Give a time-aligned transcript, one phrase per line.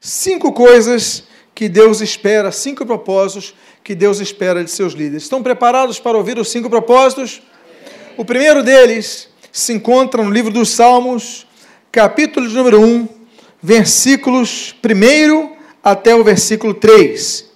[0.00, 5.24] Cinco coisas que Deus espera, cinco propósitos que Deus espera de seus líderes.
[5.24, 7.42] Estão preparados para ouvir os cinco propósitos?
[8.16, 11.46] O primeiro deles se encontra no livro dos Salmos,
[11.90, 13.08] capítulo de número 1,
[13.62, 17.46] versículos 1 até o versículo 3.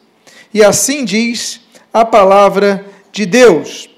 [0.53, 1.61] E assim diz
[1.93, 3.89] a palavra de Deus.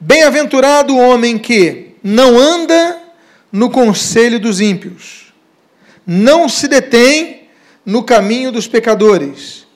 [0.00, 3.02] Bem-aventurado o homem que não anda
[3.50, 5.23] no conselho dos ímpios,
[6.06, 7.48] não se detém
[7.84, 9.66] no caminho dos pecadores,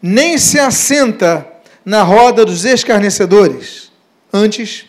[0.00, 1.46] nem se assenta
[1.84, 3.90] na roda dos escarnecedores.
[4.32, 4.84] Antes,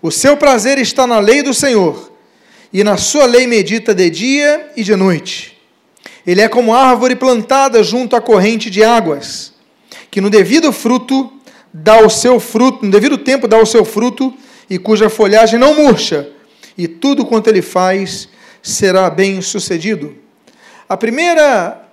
[0.00, 2.12] o seu prazer está na lei do Senhor,
[2.72, 5.58] e na sua lei medita de dia e de noite.
[6.26, 9.54] Ele é como árvore plantada junto à corrente de águas,
[10.10, 11.32] que no devido fruto
[11.72, 14.32] dá o seu fruto, no devido tempo dá o seu fruto,
[14.68, 16.28] e cuja folhagem não murcha,
[16.76, 18.28] e tudo quanto ele faz
[18.62, 20.14] será bem sucedido.
[20.88, 21.86] A primeira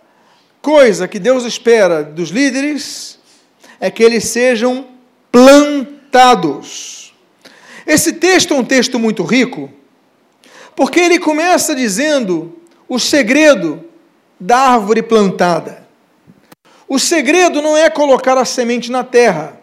[0.61, 3.19] coisa que Deus espera dos líderes
[3.79, 4.87] é que eles sejam
[5.29, 7.13] plantados.
[7.85, 9.69] Esse texto é um texto muito rico,
[10.75, 13.83] porque ele começa dizendo o segredo
[14.39, 15.85] da árvore plantada.
[16.87, 19.59] O segredo não é colocar a semente na terra.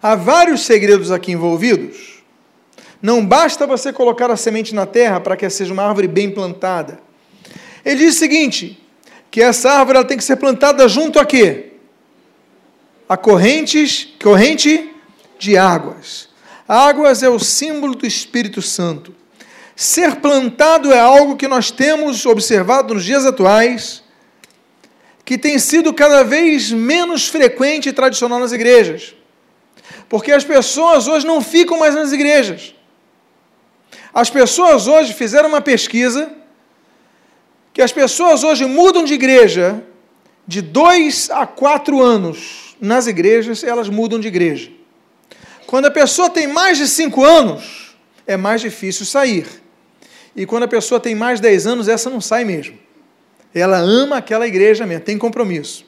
[0.00, 2.22] Há vários segredos aqui envolvidos.
[3.02, 7.07] Não basta você colocar a semente na terra para que seja uma árvore bem plantada.
[7.84, 8.78] Ele diz o seguinte:
[9.30, 11.72] que essa árvore ela tem que ser plantada junto a quê?
[13.08, 14.90] A correntes, corrente
[15.38, 16.28] de águas.
[16.66, 19.14] Águas é o símbolo do Espírito Santo.
[19.74, 24.02] Ser plantado é algo que nós temos observado nos dias atuais,
[25.24, 29.14] que tem sido cada vez menos frequente e tradicional nas igrejas.
[30.08, 32.74] Porque as pessoas hoje não ficam mais nas igrejas.
[34.12, 36.32] As pessoas hoje fizeram uma pesquisa
[37.78, 39.80] que as pessoas hoje mudam de igreja
[40.44, 44.68] de dois a quatro anos nas igrejas, elas mudam de igreja.
[45.64, 49.46] Quando a pessoa tem mais de cinco anos, é mais difícil sair.
[50.34, 52.76] E quando a pessoa tem mais de 10 anos, essa não sai mesmo.
[53.54, 55.86] Ela ama aquela igreja mesmo, tem compromisso.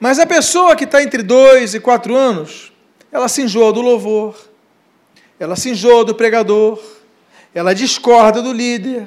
[0.00, 2.72] Mas a pessoa que está entre 2 e 4 anos,
[3.12, 4.36] ela se enjoa do louvor,
[5.38, 6.82] ela se enjoa do pregador,
[7.54, 9.06] ela discorda do líder,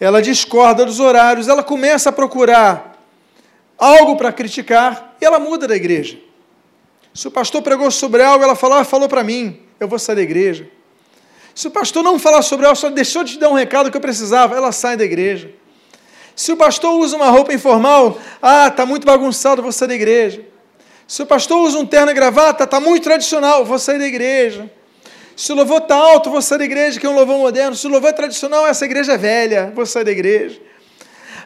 [0.00, 2.98] ela discorda dos horários, ela começa a procurar
[3.78, 6.18] algo para criticar e ela muda da igreja.
[7.12, 10.16] Se o pastor pregou sobre algo, ela falou, ah, falou para mim, eu vou sair
[10.16, 10.68] da igreja.
[11.54, 13.96] Se o pastor não falar sobre ela, só deixou de te dar um recado que
[13.96, 15.50] eu precisava, ela sai da igreja.
[16.34, 20.44] Se o pastor usa uma roupa informal, ah, está muito bagunçado, vou sair da igreja.
[21.06, 24.68] Se o pastor usa um terno e gravata, está muito tradicional, vou sair da igreja.
[25.36, 27.74] Se o louvor está alto, vou sair da igreja, que é um louvor moderno.
[27.76, 30.60] Se o louvor é tradicional, essa igreja é velha, vou sair da igreja.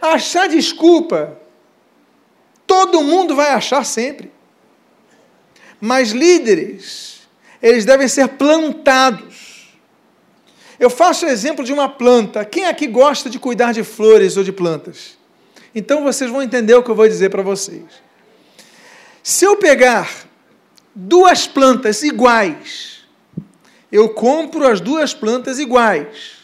[0.01, 1.39] Achar desculpa,
[2.67, 4.31] todo mundo vai achar sempre.
[5.81, 7.21] Mas líderes,
[7.63, 9.59] eles devem ser plantados
[10.79, 12.45] eu faço o exemplo de uma planta.
[12.45, 15.19] Quem aqui gosta de cuidar de flores ou de plantas?
[15.75, 17.83] Então vocês vão entender o que eu vou dizer para vocês.
[19.23, 20.09] Se eu pegar
[20.95, 22.98] duas plantas iguais,
[23.91, 26.39] eu compro as duas plantas iguais.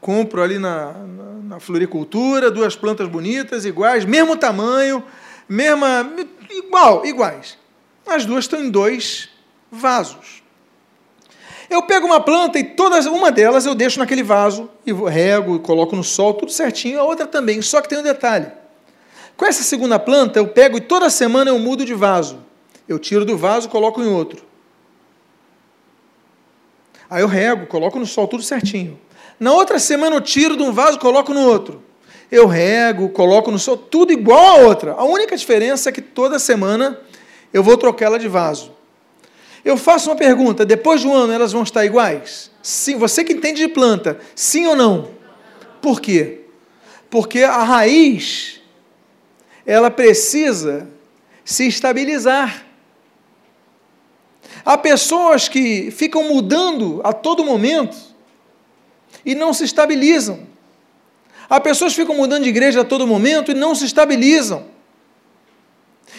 [0.00, 5.02] Compro ali na, na, na floricultura duas plantas bonitas, iguais, mesmo tamanho,
[5.48, 6.10] mesma.
[6.48, 7.58] igual, iguais.
[8.06, 9.28] As duas estão em dois
[9.70, 10.42] vasos.
[11.68, 15.94] Eu pego uma planta e todas, uma delas eu deixo naquele vaso e rego coloco
[15.94, 18.48] no sol, tudo certinho, a outra também, só que tem um detalhe.
[19.36, 22.40] Com essa segunda planta, eu pego e toda semana eu mudo de vaso.
[22.88, 24.49] Eu tiro do vaso coloco em outro.
[27.10, 28.98] Aí eu rego, coloco no sol, tudo certinho.
[29.38, 31.82] Na outra semana eu tiro de um vaso coloco no outro.
[32.30, 34.92] Eu rego, coloco no sol, tudo igual a outra.
[34.92, 37.00] A única diferença é que toda semana
[37.52, 38.72] eu vou trocar ela de vaso.
[39.64, 42.50] Eu faço uma pergunta: depois de um ano elas vão estar iguais?
[42.62, 45.08] Sim, você que entende de planta, sim ou não?
[45.82, 46.42] Por quê?
[47.08, 48.60] Porque a raiz
[49.66, 50.88] ela precisa
[51.44, 52.66] se estabilizar.
[54.64, 57.96] Há pessoas que ficam mudando a todo momento
[59.24, 60.46] e não se estabilizam.
[61.48, 64.66] Há pessoas que ficam mudando de igreja a todo momento e não se estabilizam.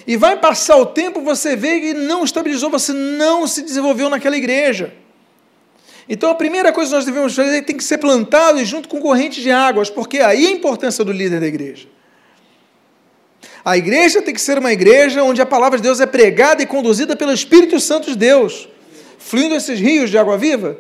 [0.06, 4.36] E vai passar o tempo, você vê que não estabilizou, você não se desenvolveu naquela
[4.36, 4.94] igreja.
[6.10, 9.00] Então a primeira coisa que nós devemos fazer é tem que ser plantado junto com
[9.00, 11.88] corrente de águas, porque aí é a importância do líder da igreja.
[13.64, 16.66] A igreja tem que ser uma igreja onde a palavra de Deus é pregada e
[16.66, 18.68] conduzida pelo Espírito Santo de Deus,
[19.20, 20.78] fluindo esses rios de água viva,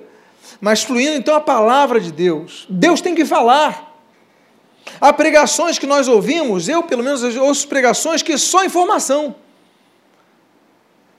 [0.59, 2.65] mas fluindo então a palavra de Deus.
[2.69, 3.89] Deus tem que falar.
[4.99, 9.35] Há pregações que nós ouvimos, eu pelo menos ouço pregações que só informação.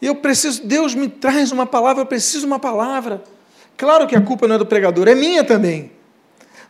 [0.00, 3.22] Eu preciso, Deus me traz uma palavra, eu preciso uma palavra.
[3.76, 5.92] Claro que a culpa não é do pregador, é minha também.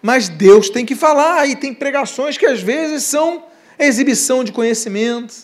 [0.03, 3.45] Mas Deus tem que falar, e tem pregações que às vezes são
[3.85, 5.35] exibição de conhecimento.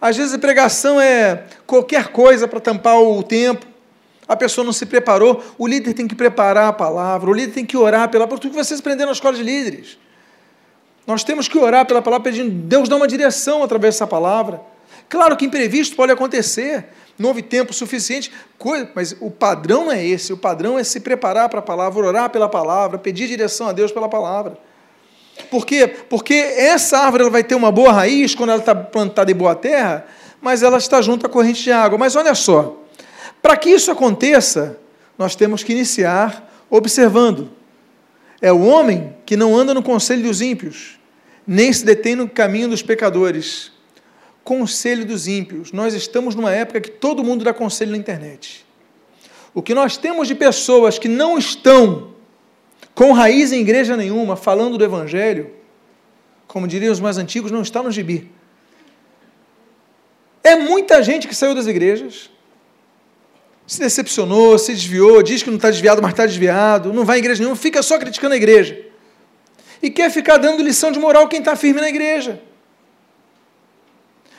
[0.00, 3.66] Às vezes a pregação é qualquer coisa para tampar o tempo.
[4.28, 5.42] A pessoa não se preparou.
[5.56, 8.42] O líder tem que preparar a palavra, o líder tem que orar pela palavra.
[8.42, 9.98] Tudo que vocês aprenderam na escola de líderes.
[11.06, 14.60] Nós temos que orar pela palavra, pedindo Deus dá uma direção através dessa palavra.
[15.08, 16.86] Claro que imprevisto pode acontecer,
[17.16, 18.32] não houve tempo suficiente,
[18.94, 20.32] mas o padrão é esse.
[20.32, 23.92] O padrão é se preparar para a palavra, orar pela palavra, pedir direção a Deus
[23.92, 24.58] pela palavra.
[25.50, 25.86] Por quê?
[25.86, 29.54] Porque essa árvore ela vai ter uma boa raiz quando ela está plantada em boa
[29.54, 30.06] terra,
[30.40, 31.98] mas ela está junto à corrente de água.
[31.98, 32.82] Mas olha só,
[33.42, 34.78] para que isso aconteça,
[35.18, 37.50] nós temos que iniciar observando.
[38.40, 40.98] É o homem que não anda no conselho dos ímpios,
[41.46, 43.72] nem se detém no caminho dos pecadores.
[44.42, 45.72] Conselho dos ímpios.
[45.72, 48.64] Nós estamos numa época que todo mundo dá conselho na internet.
[49.52, 52.15] O que nós temos de pessoas que não estão
[52.96, 55.50] com raiz em igreja nenhuma, falando do Evangelho,
[56.46, 58.32] como diriam os mais antigos, não está no gibi.
[60.42, 62.30] É muita gente que saiu das igrejas,
[63.66, 67.18] se decepcionou, se desviou, diz que não está desviado, mas está desviado, não vai à
[67.18, 68.82] igreja nenhuma, fica só criticando a igreja.
[69.82, 72.40] E quer ficar dando lição de moral quem está firme na igreja.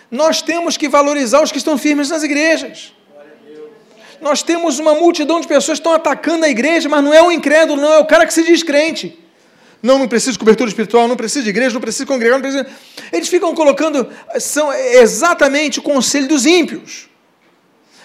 [0.09, 2.91] Nós temos que valorizar os que estão firmes nas igrejas.
[4.21, 7.31] Nós temos uma multidão de pessoas que estão atacando a igreja, mas não é o
[7.31, 9.17] incrédulo, não é o cara que se diz crente.
[9.81, 12.67] Não, não precisa de cobertura espiritual, não precisa de igreja, não precisa congregar, não precisa.
[13.11, 14.09] Eles ficam colocando,
[14.39, 17.07] são exatamente o conselho dos ímpios.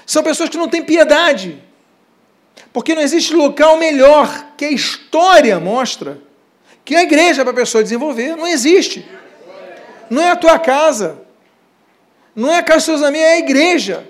[0.05, 1.63] São pessoas que não têm piedade.
[2.73, 6.19] Porque não existe local melhor que a história mostra
[6.85, 8.37] que a igreja para a pessoa desenvolver.
[8.37, 9.09] Não existe.
[10.11, 11.21] Não é a tua casa.
[12.35, 14.09] Não é a casa dos seus amigos, é a igreja.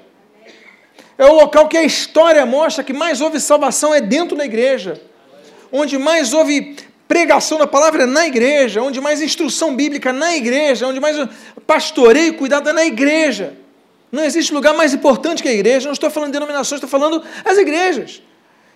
[1.22, 5.00] É o local que a história mostra que mais houve salvação é dentro da igreja.
[5.70, 6.74] Onde mais houve
[7.06, 11.16] pregação da palavra é na igreja, onde mais instrução bíblica na igreja, onde mais
[11.64, 13.54] pastoreio e cuidado é na igreja.
[14.10, 15.86] Não existe lugar mais importante que a igreja.
[15.86, 18.20] Não estou falando de denominações, estou falando as igrejas.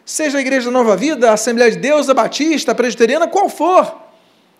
[0.04, 3.48] Seja a igreja da Nova Vida, a Assembleia de Deus, a Batista, a Presbiteriana, qual
[3.48, 3.92] for.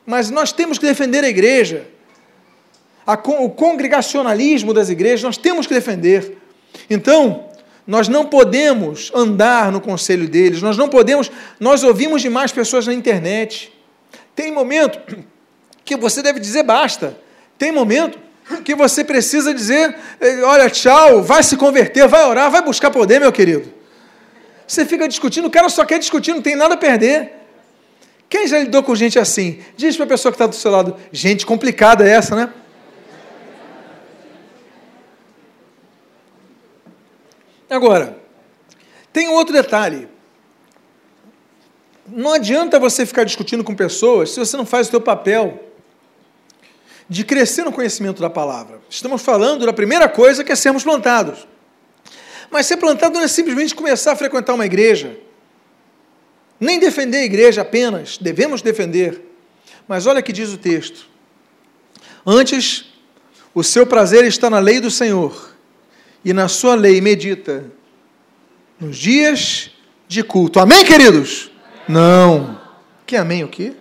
[0.04, 1.86] Mas nós temos que defender a igreja.
[3.06, 6.36] A, o congregacionalismo das igrejas, nós temos que defender.
[6.90, 7.46] Então,
[7.86, 11.30] nós não podemos andar no conselho deles, nós não podemos,
[11.60, 13.72] nós ouvimos demais pessoas na internet.
[14.34, 14.98] Tem momento
[15.84, 17.16] que você deve dizer basta.
[17.56, 18.18] Tem momento
[18.64, 23.20] que você precisa dizer: eh, olha, tchau, vai se converter, vai orar, vai buscar poder,
[23.20, 23.72] meu querido.
[24.66, 27.32] Você fica discutindo, o cara só quer discutir, não tem nada a perder.
[28.28, 29.60] Quem já lidou com gente assim?
[29.76, 32.50] Diz para a pessoa que está do seu lado: gente complicada essa, né?
[37.68, 38.18] Agora,
[39.12, 40.08] tem outro detalhe.
[42.06, 45.64] Não adianta você ficar discutindo com pessoas se você não faz o seu papel
[47.08, 48.80] de crescer no conhecimento da palavra.
[48.88, 51.46] Estamos falando da primeira coisa que é sermos plantados.
[52.50, 55.18] Mas ser plantado não é simplesmente começar a frequentar uma igreja,
[56.60, 59.20] nem defender a igreja apenas, devemos defender.
[59.86, 61.08] Mas olha que diz o texto:
[62.24, 62.92] Antes,
[63.54, 65.55] o seu prazer está na lei do Senhor,
[66.25, 67.64] e na sua lei medita
[68.78, 69.70] nos dias
[70.08, 70.61] de culto.
[70.61, 71.50] Amém, queridos?
[71.88, 72.02] Amém.
[72.02, 72.61] Não.
[73.06, 73.73] Que amém o quê?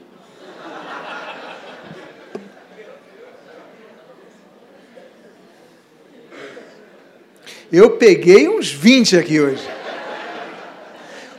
[7.72, 9.68] Eu peguei uns 20 aqui hoje.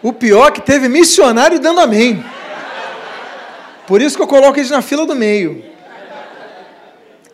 [0.03, 2.23] O pior é que teve missionário dando amém.
[3.87, 5.65] Por isso que eu coloco eles na fila do meio.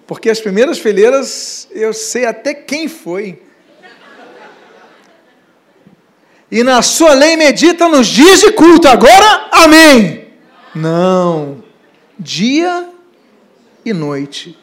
[0.06, 3.42] Porque as primeiras fileiras eu sei até quem foi.
[6.52, 8.86] E na sua lei medita nos dias de culto.
[8.86, 10.28] Agora, amém.
[10.74, 11.64] Não.
[12.18, 12.90] Dia
[13.82, 14.58] e noite.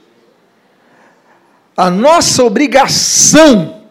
[1.76, 3.86] A nossa obrigação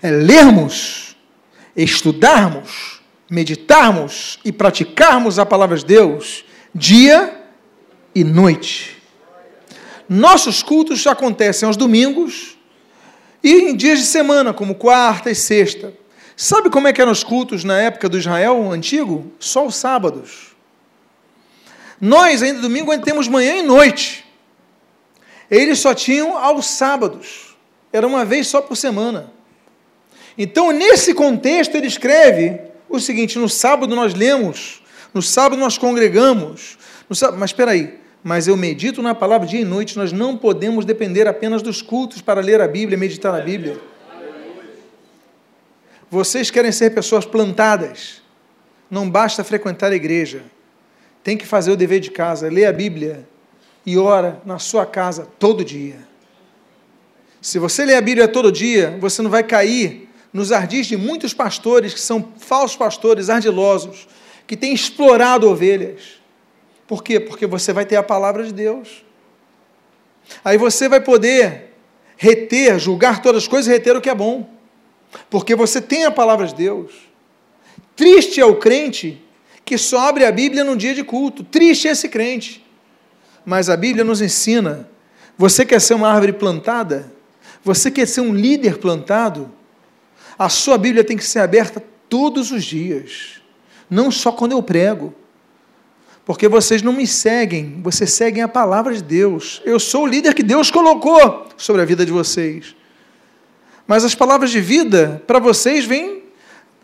[0.00, 1.16] é lermos,
[1.74, 7.44] estudarmos, meditarmos e praticarmos a palavra de Deus dia
[8.14, 9.02] e noite.
[10.08, 12.57] Nossos cultos acontecem aos domingos
[13.42, 15.92] e em dias de semana, como quarta e sexta.
[16.36, 19.32] Sabe como é que eram os cultos na época do Israel antigo?
[19.38, 20.56] Só os sábados.
[22.00, 24.24] Nós, ainda domingo, ainda temos manhã e noite.
[25.50, 27.56] Eles só tinham aos sábados.
[27.92, 29.32] Era uma vez só por semana.
[30.36, 36.78] Então, nesse contexto, ele escreve o seguinte: no sábado nós lemos, no sábado nós congregamos,
[37.08, 41.26] Mas espera aí, mas eu medito na palavra dia e noite, nós não podemos depender
[41.26, 43.78] apenas dos cultos para ler a Bíblia, meditar na Bíblia.
[46.10, 48.22] Vocês querem ser pessoas plantadas,
[48.90, 50.42] não basta frequentar a igreja,
[51.22, 53.28] tem que fazer o dever de casa, ler a Bíblia
[53.84, 55.96] e ora na sua casa todo dia.
[57.40, 61.32] Se você ler a Bíblia todo dia, você não vai cair nos ardis de muitos
[61.32, 64.08] pastores que são falsos pastores, ardilosos,
[64.46, 66.17] que têm explorado ovelhas.
[66.88, 67.20] Por quê?
[67.20, 69.04] Porque você vai ter a palavra de Deus.
[70.42, 71.74] Aí você vai poder
[72.16, 74.48] reter, julgar todas as coisas e reter o que é bom.
[75.28, 76.92] Porque você tem a palavra de Deus.
[77.94, 79.22] Triste é o crente
[79.64, 81.44] que só abre a Bíblia no dia de culto.
[81.44, 82.64] Triste é esse crente.
[83.44, 84.88] Mas a Bíblia nos ensina:
[85.36, 87.12] você quer ser uma árvore plantada?
[87.62, 89.52] Você quer ser um líder plantado?
[90.38, 93.42] A sua Bíblia tem que ser aberta todos os dias,
[93.90, 95.14] não só quando eu prego.
[96.28, 99.62] Porque vocês não me seguem, vocês seguem a palavra de Deus.
[99.64, 102.76] Eu sou o líder que Deus colocou sobre a vida de vocês.
[103.86, 106.24] Mas as palavras de vida para vocês vêm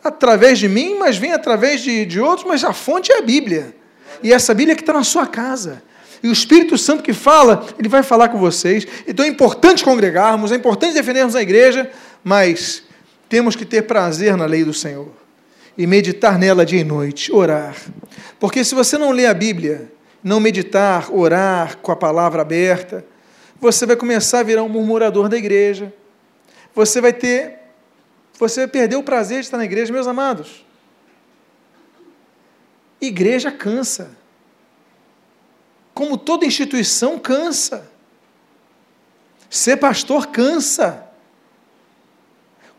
[0.03, 3.77] através de mim, mas vêm através de, de outros, mas a fonte é a Bíblia.
[4.23, 5.83] E essa Bíblia que está na sua casa.
[6.23, 8.87] E o Espírito Santo que fala, ele vai falar com vocês.
[9.07, 11.91] Então é importante congregarmos, é importante defendermos a igreja,
[12.25, 12.83] mas
[13.29, 15.24] temos que ter prazer na lei do Senhor
[15.77, 17.77] e meditar nela dia e noite, orar.
[18.39, 23.05] Porque se você não lê a Bíblia, não meditar, orar com a palavra aberta,
[23.61, 25.93] você vai começar a virar um murmurador da igreja.
[26.75, 27.65] Você vai ter
[28.39, 30.65] você vai perder o prazer de estar na igreja, meus amados.
[33.01, 34.11] Igreja cansa.
[35.93, 37.89] Como toda instituição cansa.
[39.49, 41.09] Ser pastor cansa.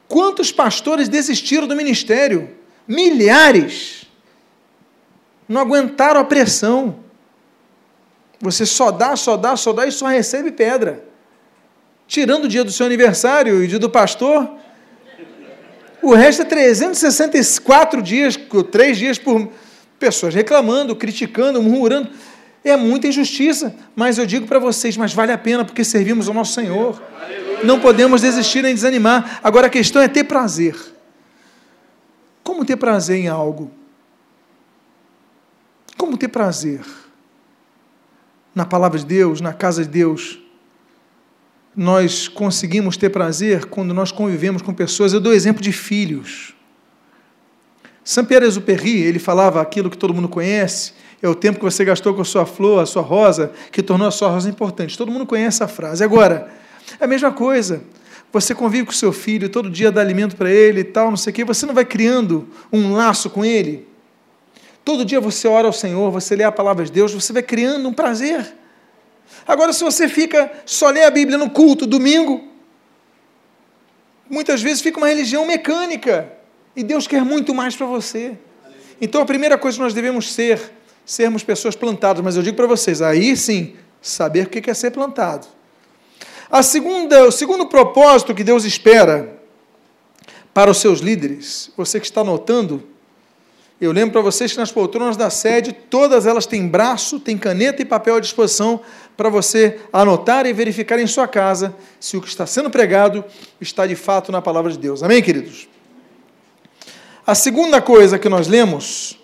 [0.08, 2.55] Quantos pastores desistiram do ministério?
[2.88, 4.06] Milhares.
[5.48, 7.00] Não aguentaram a pressão.
[8.40, 11.04] Você só dá, só dá, só dá e só recebe pedra.
[12.08, 14.50] Tirando o dia do seu aniversário e o dia do pastor,
[16.02, 18.38] o resto é 364 dias,
[18.72, 19.50] três dias por
[19.98, 22.10] pessoas reclamando, criticando, murmurando.
[22.64, 26.34] É muita injustiça, mas eu digo para vocês, mas vale a pena porque servimos ao
[26.34, 27.02] nosso Senhor.
[27.64, 29.40] Não podemos desistir nem desanimar.
[29.44, 30.76] Agora a questão é ter prazer.
[32.46, 33.72] Como ter prazer em algo?
[35.98, 36.86] Como ter prazer?
[38.54, 40.40] Na palavra de Deus, na casa de Deus.
[41.76, 45.12] Nós conseguimos ter prazer quando nós convivemos com pessoas.
[45.12, 46.54] Eu dou exemplo de filhos.
[48.04, 52.22] Saint-Pierre-Exupéry, ele falava aquilo que todo mundo conhece, é o tempo que você gastou com
[52.22, 54.96] a sua flor, a sua rosa, que tornou a sua rosa importante.
[54.96, 56.04] Todo mundo conhece essa frase.
[56.04, 56.54] Agora,
[57.00, 57.82] é a mesma coisa.
[58.36, 61.32] Você convive com seu filho, todo dia dá alimento para ele e tal, não sei
[61.32, 61.46] o quê.
[61.46, 63.88] Você não vai criando um laço com ele?
[64.84, 67.88] Todo dia você ora ao Senhor, você lê a palavra de Deus, você vai criando
[67.88, 68.54] um prazer.
[69.48, 72.46] Agora, se você fica só lê a Bíblia no culto, domingo,
[74.30, 76.30] muitas vezes fica uma religião mecânica.
[76.76, 78.38] E Deus quer muito mais para você.
[79.00, 80.74] Então, a primeira coisa que nós devemos ser,
[81.06, 82.22] sermos pessoas plantadas.
[82.22, 85.48] Mas eu digo para vocês, aí sim, saber o que é ser plantado.
[86.56, 89.42] A segunda, o segundo propósito que Deus espera
[90.54, 92.82] para os seus líderes, você que está notando,
[93.82, 97.82] eu lembro para vocês que nas poltronas da sede, todas elas têm braço, têm caneta
[97.82, 98.80] e papel à disposição
[99.18, 103.26] para você anotar e verificar em sua casa se o que está sendo pregado
[103.60, 105.04] está de fato na palavra de Deus.
[105.04, 105.68] Amém, queridos?
[107.28, 109.20] A segunda coisa que nós lemos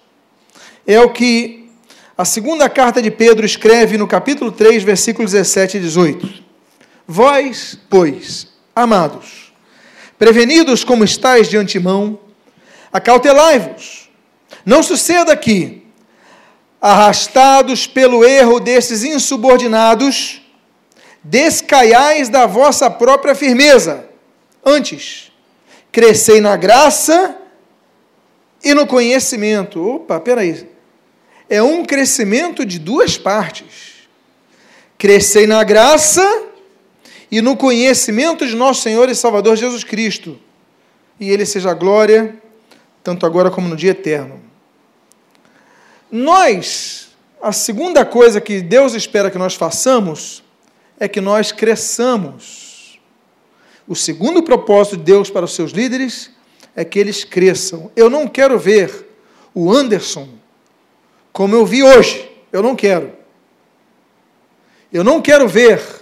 [0.86, 1.70] é o que
[2.18, 6.50] a segunda carta de Pedro escreve no capítulo 3, versículos 17 e 18.
[7.13, 9.51] Vós, pois, amados,
[10.18, 12.18] prevenidos como estáis de antemão,
[12.89, 14.10] acautelai-vos.
[14.65, 15.86] Não suceda que,
[16.80, 20.41] arrastados pelo erro desses insubordinados,
[21.22, 24.06] descaiais da vossa própria firmeza.
[24.65, 25.34] Antes,
[25.91, 27.36] crescei na graça
[28.63, 29.86] e no conhecimento.
[29.86, 30.65] Opa, peraí.
[31.50, 34.08] É um crescimento de duas partes.
[34.98, 36.50] Crescei na graça
[37.32, 40.38] e no conhecimento de nosso Senhor e Salvador Jesus Cristo.
[41.18, 42.36] E Ele seja a glória,
[43.02, 44.42] tanto agora como no dia eterno.
[46.12, 47.10] Nós,
[47.42, 50.44] a segunda coisa que Deus espera que nós façamos
[51.00, 53.00] é que nós cresçamos.
[53.88, 56.32] O segundo propósito de Deus para os seus líderes
[56.76, 57.90] é que eles cresçam.
[57.96, 59.08] Eu não quero ver
[59.54, 60.28] o Anderson
[61.32, 62.30] como eu vi hoje.
[62.52, 63.14] Eu não quero.
[64.92, 66.00] Eu não quero ver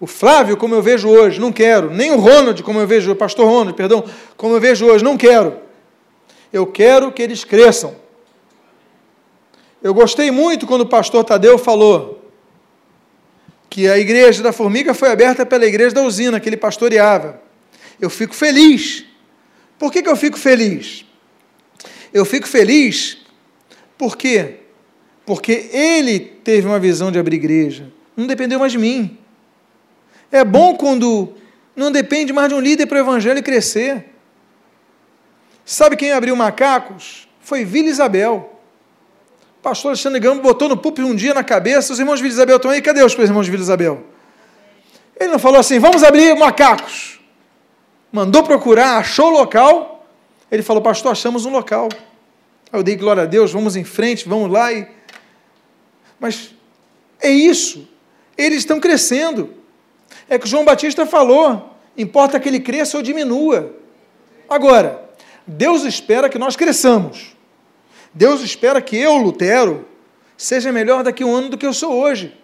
[0.00, 1.90] o Flávio, como eu vejo hoje, não quero.
[1.90, 4.02] Nem o Ronald, como eu vejo, o pastor Ronald, perdão,
[4.34, 5.58] como eu vejo hoje, não quero.
[6.50, 7.94] Eu quero que eles cresçam.
[9.82, 12.24] Eu gostei muito quando o pastor Tadeu falou
[13.68, 17.40] que a igreja da Formiga foi aberta pela igreja da usina que ele pastoreava.
[18.00, 19.04] Eu fico feliz.
[19.78, 21.04] Por que, que eu fico feliz?
[22.12, 23.18] Eu fico feliz
[23.98, 24.56] porque
[25.26, 27.92] porque ele teve uma visão de abrir igreja.
[28.16, 29.19] Não dependeu mais de mim.
[30.30, 31.34] É bom quando
[31.74, 34.06] não depende mais de um líder para o evangelho crescer.
[35.64, 37.28] Sabe quem abriu macacos?
[37.40, 38.60] Foi Vila Isabel.
[39.58, 42.34] O pastor Alexandre Gama botou no púlpito um dia na cabeça, os irmãos de Vila
[42.34, 44.04] Isabel estão aí, cadê os irmãos de Vila Isabel?
[45.18, 47.20] Ele não falou assim, vamos abrir macacos.
[48.10, 50.06] Mandou procurar, achou o local.
[50.50, 51.88] Ele falou, pastor, achamos um local.
[52.72, 54.72] Eu dei glória a Deus, vamos em frente, vamos lá.
[54.72, 54.88] E...
[56.18, 56.54] Mas
[57.20, 57.88] é isso.
[58.36, 59.59] Eles estão crescendo.
[60.30, 63.74] É que João Batista falou: importa que ele cresça ou diminua.
[64.48, 65.10] Agora,
[65.46, 67.36] Deus espera que nós cresçamos.
[68.14, 69.86] Deus espera que eu, Lutero,
[70.36, 72.34] seja melhor daqui a um ano do que eu sou hoje.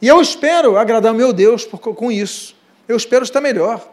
[0.00, 2.56] E eu espero agradar meu Deus com isso.
[2.88, 3.86] Eu espero estar melhor.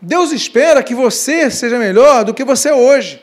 [0.00, 3.22] Deus espera que você seja melhor do que você é hoje.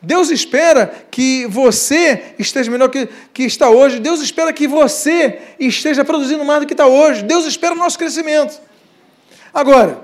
[0.00, 3.98] Deus espera que você esteja melhor que, que está hoje.
[3.98, 7.22] Deus espera que você esteja produzindo mais do que está hoje.
[7.22, 8.60] Deus espera o nosso crescimento.
[9.52, 10.00] Agora,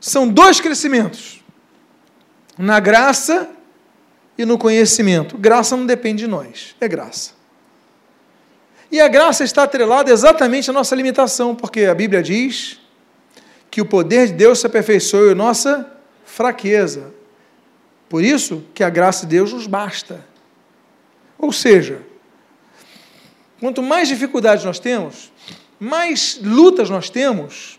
[0.00, 1.42] são dois crescimentos:
[2.58, 3.48] na graça
[4.36, 5.38] e no conhecimento.
[5.38, 7.32] Graça não depende de nós, é graça.
[8.90, 12.78] E a graça está atrelada exatamente à nossa limitação, porque a Bíblia diz
[13.70, 15.90] que o poder de Deus se aperfeiçoa em nossa
[16.24, 17.12] fraqueza.
[18.14, 20.24] Por isso que a graça de Deus nos basta.
[21.36, 22.00] Ou seja,
[23.58, 25.32] quanto mais dificuldades nós temos,
[25.80, 27.76] mais lutas nós temos,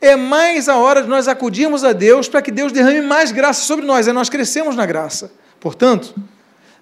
[0.00, 3.64] é mais a hora de nós acudirmos a Deus para que Deus derrame mais graça
[3.64, 5.32] sobre nós, é nós crescemos na graça.
[5.60, 6.16] Portanto,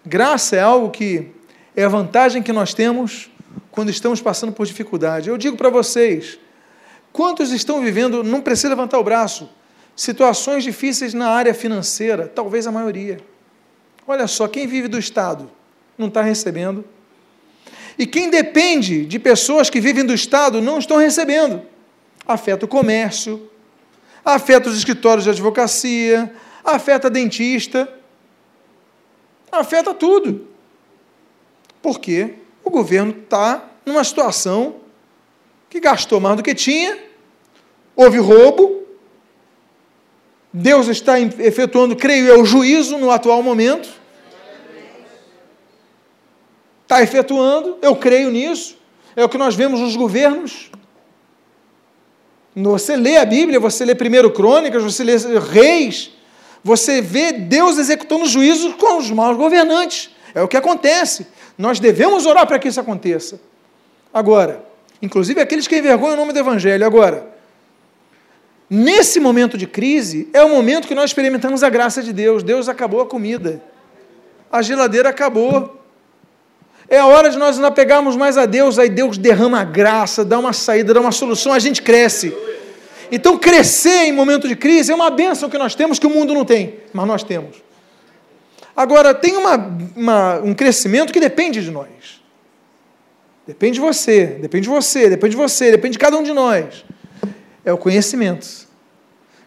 [0.02, 1.30] graça é algo que
[1.76, 3.30] é a vantagem que nós temos
[3.70, 5.28] quando estamos passando por dificuldade.
[5.28, 6.38] Eu digo para vocês,
[7.12, 9.50] quantos estão vivendo, não precisa levantar o braço,
[9.94, 13.18] situações difíceis na área financeira, talvez a maioria.
[14.06, 15.50] Olha só, quem vive do Estado
[15.96, 16.84] não está recebendo.
[17.98, 21.62] E quem depende de pessoas que vivem do Estado não estão recebendo.
[22.26, 23.50] Afeta o comércio,
[24.24, 26.32] afeta os escritórios de advocacia,
[26.64, 27.88] afeta dentista,
[29.50, 30.48] afeta tudo.
[31.82, 34.76] Porque o governo está numa situação
[35.68, 36.98] que gastou mais do que tinha,
[37.96, 38.81] houve roubo,
[40.52, 43.88] Deus está efetuando, creio eu, juízo no atual momento.
[46.82, 48.76] Está efetuando, eu creio nisso.
[49.16, 50.70] É o que nós vemos nos governos.
[52.54, 56.10] Você lê a Bíblia, você lê primeiro Crônicas, você lê Reis,
[56.62, 60.10] você vê Deus executando juízos com os maus governantes.
[60.34, 61.26] É o que acontece.
[61.56, 63.40] Nós devemos orar para que isso aconteça.
[64.12, 64.64] Agora,
[65.00, 66.84] inclusive aqueles que envergonham o nome do Evangelho.
[66.84, 67.31] Agora,
[68.74, 72.42] Nesse momento de crise, é o momento que nós experimentamos a graça de Deus.
[72.42, 73.62] Deus acabou a comida.
[74.50, 75.78] A geladeira acabou.
[76.88, 80.24] É a hora de nós não apegarmos mais a Deus, aí Deus derrama a graça,
[80.24, 82.34] dá uma saída, dá uma solução, a gente cresce.
[83.10, 86.32] Então, crescer em momento de crise é uma bênção que nós temos que o mundo
[86.32, 87.62] não tem, mas nós temos.
[88.74, 92.22] Agora, tem uma, uma, um crescimento que depende de nós.
[93.46, 96.82] Depende de você, depende de você, depende de você, depende de cada um de nós
[97.64, 98.68] é o conhecimento.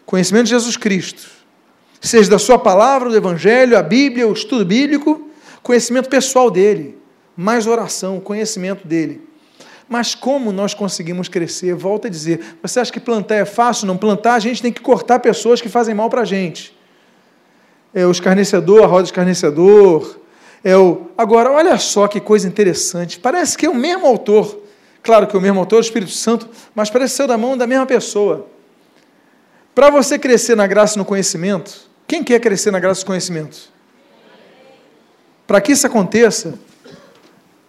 [0.04, 1.28] Conhecimento de Jesus Cristo.
[2.00, 5.28] Seja da sua palavra, do Evangelho, a Bíblia, o estudo bíblico,
[5.62, 6.98] conhecimento pessoal dele,
[7.36, 9.26] mais oração, conhecimento dele.
[9.88, 11.74] Mas como nós conseguimos crescer?
[11.74, 13.86] Volto a dizer, você acha que plantar é fácil?
[13.86, 16.76] Não plantar, a gente tem que cortar pessoas que fazem mal para a gente.
[17.94, 20.18] É o escarnecedor, a roda escarnecedor.
[20.62, 21.06] É o...
[21.16, 23.18] Agora, olha só que coisa interessante.
[23.18, 24.65] Parece que é o mesmo autor
[25.06, 27.86] Claro que o mesmo autor, o Espírito Santo, mas parece ser da mão da mesma
[27.86, 28.48] pessoa.
[29.72, 33.06] Para você crescer na graça e no conhecimento, quem quer crescer na graça e no
[33.06, 33.70] conhecimento?
[35.46, 36.58] Para que isso aconteça,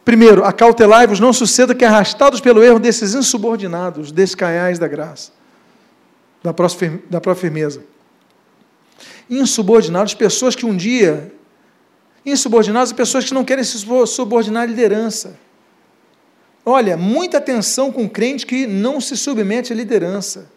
[0.03, 5.31] primeiro, acautelai-vos, não suceda que arrastados pelo erro desses insubordinados, desses caiais da graça,
[6.43, 7.83] da própria firmeza.
[9.29, 11.31] Insubordinados, pessoas que um dia,
[12.25, 15.45] insubordinados, pessoas que não querem se subordinar à liderança
[16.69, 20.51] Olha, muita atenção com crente que não se submete à liderança.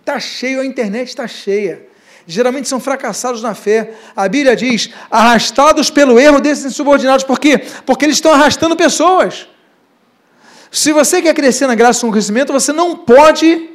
[0.00, 1.86] Está cheio, a internet está cheia.
[2.26, 3.94] Geralmente são fracassados na fé.
[4.14, 7.24] A Bíblia diz: arrastados pelo erro desses insubordinados.
[7.24, 7.62] Por quê?
[7.86, 9.48] Porque eles estão arrastando pessoas.
[10.70, 13.70] Se você quer crescer na graça e no crescimento, você não pode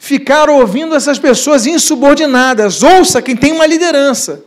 [0.00, 2.82] ficar ouvindo essas pessoas insubordinadas.
[2.82, 4.44] Ouça quem tem uma liderança,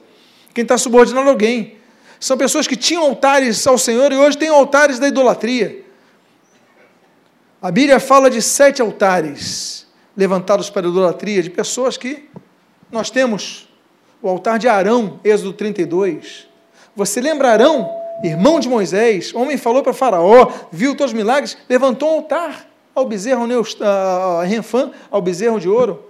[0.54, 1.78] quem está subordinado a alguém.
[2.20, 5.81] São pessoas que tinham altares ao Senhor e hoje têm altares da idolatria.
[7.62, 9.86] A Bíblia fala de sete altares
[10.18, 12.28] levantados para idolatria, de pessoas que
[12.92, 13.70] nós temos
[14.20, 16.48] o altar de Arão, Êxodo 32.
[16.96, 17.88] Você lembra Arão,
[18.24, 23.06] irmão de Moisés, homem falou para Faraó, viu todos os milagres, levantou um altar ao
[23.06, 23.48] bezerro
[23.80, 26.04] a Renfã, ao bezerro de ouro.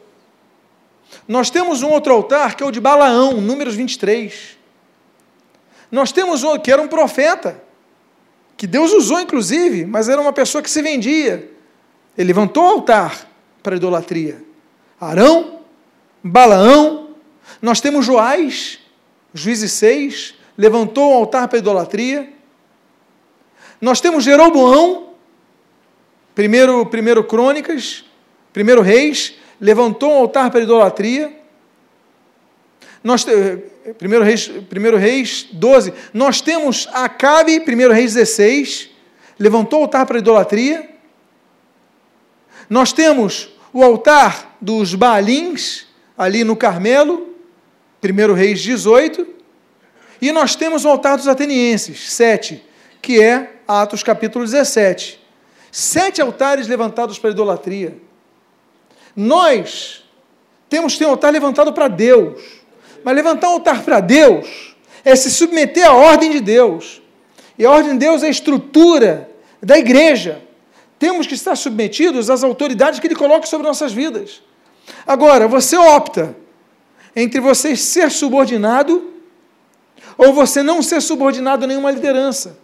[1.27, 4.57] Nós temos um outro altar que é o de Balaão, números 23.
[5.91, 7.60] Nós temos outro que era um profeta,
[8.61, 11.51] que Deus usou inclusive, mas era uma pessoa que se vendia.
[12.15, 13.27] Ele levantou o altar
[13.63, 14.39] para a idolatria.
[14.99, 15.61] Arão,
[16.23, 17.09] Balaão,
[17.59, 18.77] nós temos Joás,
[19.33, 22.31] Juízes 6, levantou o altar para a idolatria.
[23.81, 25.09] Nós temos Jeroboão,
[26.35, 28.05] primeiro, primeiro Crônicas,
[28.53, 31.35] primeiro Reis, levantou um altar para a idolatria.
[33.03, 33.25] Nós,
[33.97, 35.93] primeiro, Reis, primeiro Reis 12.
[36.13, 38.89] Nós temos Acabe, primeiro Reis 16,
[39.39, 40.89] levantou o altar para a idolatria.
[42.69, 45.87] Nós temos o altar dos Baalins,
[46.17, 47.35] ali no Carmelo,
[47.99, 49.27] primeiro Reis 18.
[50.21, 52.63] E nós temos o altar dos atenienses, 7,
[53.01, 55.19] que é Atos capítulo 17.
[55.71, 57.97] Sete altares levantados para a idolatria.
[59.15, 60.03] Nós
[60.69, 62.60] temos que ter um altar levantado para Deus.
[63.03, 67.01] Mas levantar um altar para Deus é se submeter à ordem de Deus.
[67.57, 69.29] E a ordem de Deus é a estrutura
[69.61, 70.41] da igreja.
[70.97, 74.41] Temos que estar submetidos às autoridades que Ele coloca sobre nossas vidas.
[75.05, 76.35] Agora, você opta
[77.15, 79.11] entre você ser subordinado
[80.17, 82.57] ou você não ser subordinado a nenhuma liderança.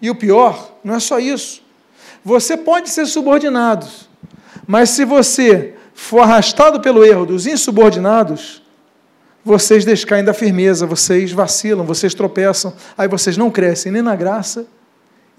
[0.00, 1.62] E o pior, não é só isso.
[2.24, 3.86] Você pode ser subordinado,
[4.66, 8.59] mas se você for arrastado pelo erro dos insubordinados,
[9.44, 14.66] vocês descaem da firmeza, vocês vacilam, vocês tropeçam, aí vocês não crescem nem na graça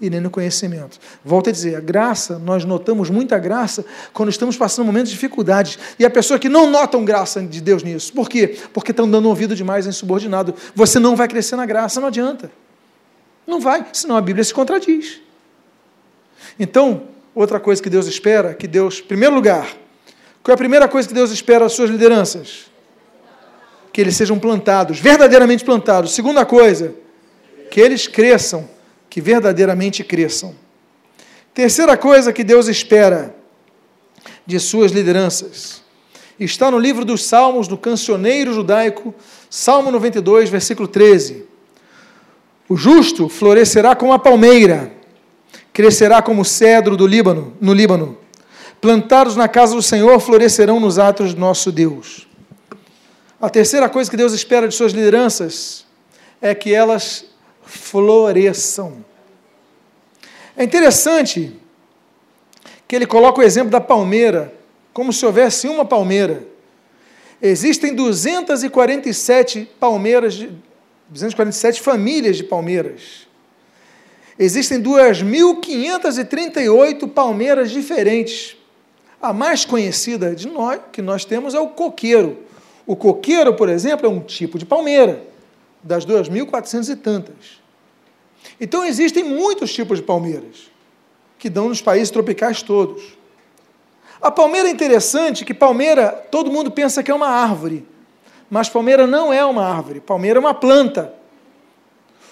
[0.00, 0.98] e nem no conhecimento.
[1.24, 5.78] Volto a dizer, a graça, nós notamos muita graça quando estamos passando momentos de dificuldades.
[5.96, 8.12] E a pessoa que não notam graça de Deus nisso.
[8.12, 8.58] Por quê?
[8.72, 10.54] Porque estão dando ouvido demais a insubordinado.
[10.74, 12.50] Você não vai crescer na graça, não adianta.
[13.46, 15.20] Não vai, senão a Bíblia se contradiz.
[16.58, 19.68] Então, outra coisa que Deus espera, que Deus, em primeiro lugar,
[20.42, 22.71] qual é a primeira coisa que Deus espera das suas lideranças?
[23.92, 26.12] Que eles sejam plantados, verdadeiramente plantados.
[26.12, 26.94] Segunda coisa,
[27.70, 28.68] que eles cresçam,
[29.10, 30.54] que verdadeiramente cresçam.
[31.52, 33.34] Terceira coisa que Deus espera
[34.46, 35.82] de suas lideranças
[36.38, 39.14] está no livro dos Salmos, do cancioneiro judaico,
[39.48, 41.44] Salmo 92, versículo 13.
[42.68, 44.92] O justo florescerá como a palmeira,
[45.72, 48.18] crescerá como o cedro do Líbano, no Líbano
[48.82, 52.26] plantados na casa do Senhor, florescerão nos atos do nosso Deus.
[53.42, 55.84] A terceira coisa que Deus espera de suas lideranças
[56.40, 57.24] é que elas
[57.64, 59.04] floresçam.
[60.56, 61.52] É interessante
[62.86, 64.54] que ele coloca o exemplo da palmeira,
[64.92, 66.46] como se houvesse uma palmeira.
[67.42, 70.46] Existem 247 palmeiras,
[71.08, 73.26] 247 famílias de palmeiras.
[74.38, 78.56] Existem 2.538 palmeiras diferentes.
[79.20, 82.51] A mais conhecida de nós, que nós temos é o coqueiro.
[82.86, 85.22] O coqueiro, por exemplo, é um tipo de palmeira,
[85.82, 87.62] das 2.400 e tantas.
[88.60, 90.70] Então existem muitos tipos de palmeiras,
[91.38, 93.16] que dão nos países tropicais todos.
[94.20, 97.86] A palmeira é interessante que palmeira, todo mundo pensa que é uma árvore,
[98.48, 101.12] mas palmeira não é uma árvore, palmeira é uma planta.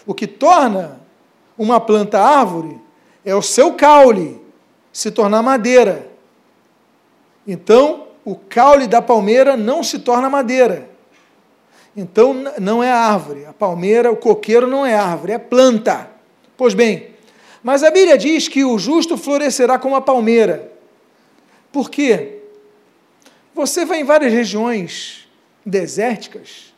[0.07, 1.01] O que torna
[1.59, 2.81] uma planta árvore
[3.25, 4.41] é o seu caule
[4.93, 6.09] se tornar madeira.
[7.47, 10.89] Então, o caule da palmeira não se torna madeira.
[11.97, 13.45] Então, não é árvore.
[13.47, 16.09] A palmeira, o coqueiro não é árvore, é planta.
[16.57, 17.09] Pois bem,
[17.63, 20.73] mas a Bíblia diz que o justo florescerá como a palmeira.
[21.73, 22.39] Por quê?
[23.55, 25.29] Você vai em várias regiões
[25.65, 26.73] desérticas,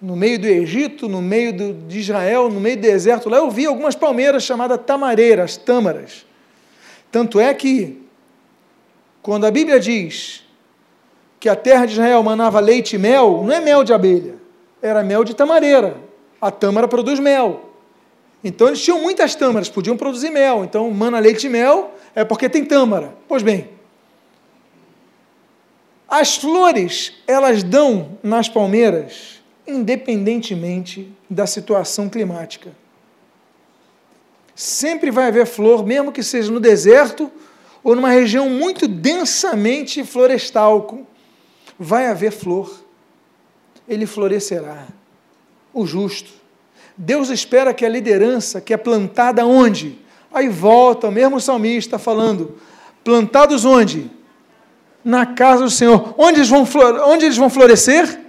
[0.00, 3.50] no meio do Egito, no meio do, de Israel, no meio do deserto, lá eu
[3.50, 6.26] vi algumas palmeiras chamadas tamareiras, tâmaras.
[7.10, 8.05] Tanto é que
[9.26, 10.44] quando a Bíblia diz
[11.40, 14.36] que a terra de Israel manava leite e mel, não é mel de abelha,
[14.80, 15.96] era mel de tamareira.
[16.40, 17.70] A tâmara produz mel.
[18.44, 20.62] Então eles tinham muitas tâmaras, podiam produzir mel.
[20.62, 23.16] Então, mana leite e mel é porque tem tâmara.
[23.26, 23.68] Pois bem,
[26.08, 32.70] as flores, elas dão nas palmeiras, independentemente da situação climática.
[34.54, 37.28] Sempre vai haver flor, mesmo que seja no deserto
[37.86, 41.02] ou numa região muito densamente florestal,
[41.78, 42.82] vai haver flor.
[43.88, 44.88] Ele florescerá.
[45.72, 46.32] O justo.
[46.96, 50.00] Deus espera que a liderança, que é plantada onde?
[50.34, 52.56] Aí volta o mesmo salmista falando:
[53.04, 54.10] plantados onde?
[55.04, 56.12] Na casa do Senhor.
[56.18, 56.66] Onde eles vão,
[57.06, 58.20] onde eles vão florescer?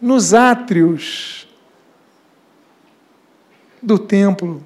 [0.00, 1.48] Nos átrios
[3.82, 4.64] do templo.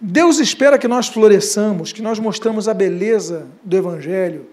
[0.00, 4.46] Deus espera que nós floresçamos, que nós mostramos a beleza do Evangelho,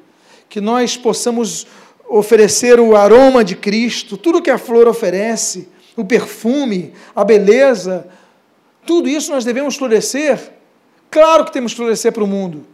[0.50, 1.66] que nós possamos
[2.10, 8.08] oferecer o aroma de Cristo, tudo que a flor oferece, o perfume, a beleza,
[8.86, 10.52] tudo isso nós devemos florescer.
[11.10, 12.66] Claro que temos que florescer para o mundo,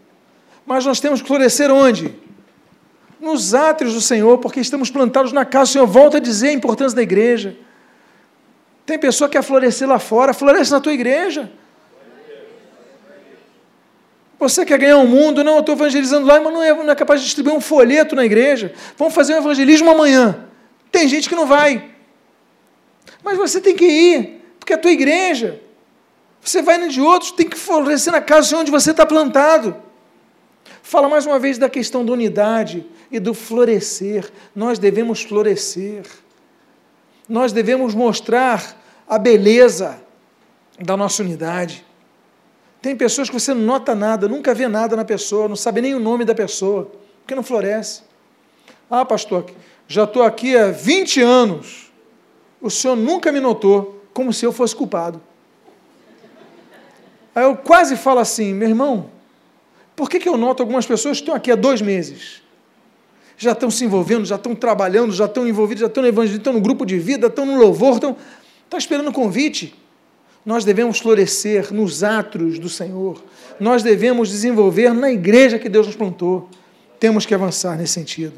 [0.65, 2.15] mas nós temos que florescer onde?
[3.21, 5.69] Nos átrios do Senhor, porque estamos plantados na casa.
[5.69, 7.55] O Senhor volta a dizer a importância da igreja.
[8.85, 11.51] Tem pessoa que quer florescer lá fora, floresce na tua igreja.
[14.43, 15.43] Você quer ganhar o um mundo?
[15.43, 18.15] Não, eu estou evangelizando lá, mas não é, não é capaz de distribuir um folheto
[18.15, 18.73] na igreja.
[18.97, 20.47] Vamos fazer um evangelismo amanhã.
[20.91, 21.91] Tem gente que não vai.
[23.23, 25.61] Mas você tem que ir, porque é a tua igreja.
[26.41, 29.75] Você vai na de outros, tem que florescer na casa onde você está plantado.
[30.81, 34.29] Fala mais uma vez da questão da unidade e do florescer.
[34.53, 36.03] Nós devemos florescer.
[37.29, 38.77] Nós devemos mostrar
[39.07, 40.01] a beleza
[40.77, 41.85] da nossa unidade.
[42.83, 45.95] Tem pessoas que você não nota nada, nunca vê nada na pessoa, não sabe nem
[45.95, 46.91] o nome da pessoa,
[47.21, 48.01] porque não floresce.
[48.91, 49.45] Ah, pastor,
[49.87, 51.89] já estou aqui há 20 anos,
[52.61, 55.21] o senhor nunca me notou, como se eu fosse culpado.
[57.33, 59.09] Aí eu quase falo assim, meu irmão,
[59.95, 62.41] por que, que eu noto algumas pessoas que estão aqui há dois meses?
[63.37, 66.51] Já estão se envolvendo, já estão trabalhando, já estão envolvidos, já estão no evangelho, estão
[66.51, 68.17] no grupo de vida, estão no louvor, estão,
[68.65, 69.73] estão esperando convite.
[70.45, 73.23] Nós devemos florescer nos atos do Senhor.
[73.59, 76.49] Nós devemos desenvolver na igreja que Deus nos plantou.
[76.99, 78.33] Temos que avançar nesse sentido.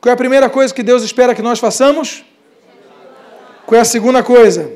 [0.00, 2.24] Qual é a primeira coisa que Deus espera que nós façamos?
[3.66, 4.70] Qual é a segunda coisa?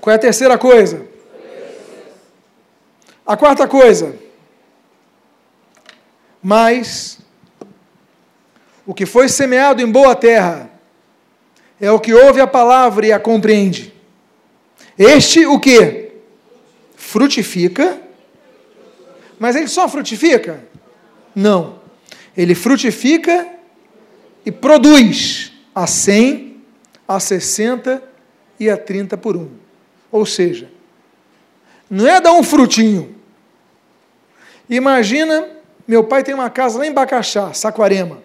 [0.00, 1.06] Qual é a terceira coisa?
[3.26, 4.14] A quarta coisa.
[6.40, 7.18] Mas
[8.86, 10.70] o que foi semeado em boa terra
[11.80, 13.95] é o que ouve a palavra e a compreende.
[14.98, 16.12] Este o que?
[16.96, 18.00] Frutifica.
[19.38, 20.64] Mas ele só frutifica?
[21.34, 21.80] Não.
[22.36, 23.46] Ele frutifica
[24.44, 26.62] e produz a 100,
[27.06, 28.02] a 60
[28.58, 29.50] e a 30 por um.
[30.10, 30.70] Ou seja,
[31.90, 33.14] não é dar um frutinho.
[34.68, 35.48] Imagina,
[35.86, 38.22] meu pai tem uma casa lá em Bacaxá, Saquarema.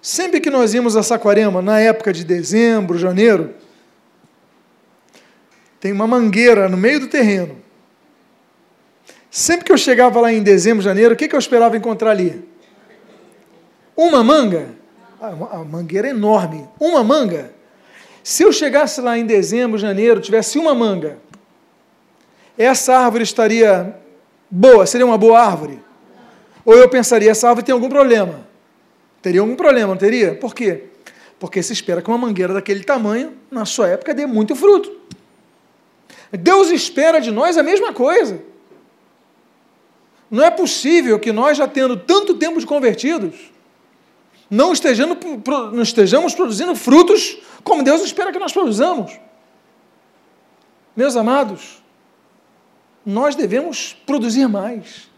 [0.00, 3.54] Sempre que nós íamos a Saquarema, na época de dezembro, janeiro,
[5.80, 7.56] tem uma mangueira no meio do terreno.
[9.30, 12.44] Sempre que eu chegava lá em dezembro, janeiro, o que, que eu esperava encontrar ali?
[13.96, 14.68] Uma manga?
[15.20, 16.68] A mangueira é enorme.
[16.78, 17.52] Uma manga?
[18.22, 21.18] Se eu chegasse lá em dezembro, janeiro, tivesse uma manga,
[22.58, 23.96] essa árvore estaria
[24.50, 24.84] boa?
[24.84, 25.82] Seria uma boa árvore?
[26.64, 28.46] Ou eu pensaria, essa árvore tem algum problema?
[29.22, 30.34] Teria algum problema, não teria?
[30.34, 30.84] Por quê?
[31.38, 35.00] Porque se espera que uma mangueira daquele tamanho, na sua época, dê muito fruto.
[36.32, 38.42] Deus espera de nós a mesma coisa.
[40.30, 43.34] Não é possível que nós, já tendo tanto tempo de convertidos,
[44.48, 45.18] não estejamos,
[45.72, 49.18] não estejamos produzindo frutos como Deus espera que nós produzamos.
[50.94, 51.82] Meus amados,
[53.04, 55.08] nós devemos produzir mais.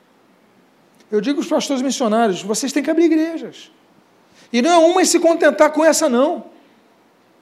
[1.10, 3.70] Eu digo aos pastores missionários: vocês têm que abrir igrejas.
[4.50, 6.46] E não é uma e se contentar com essa, não.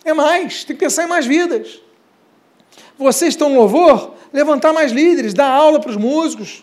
[0.04, 1.80] É mais, tem que pensar em mais vidas
[3.00, 6.62] vocês estão no louvor, levantar mais líderes, dar aula para os músicos.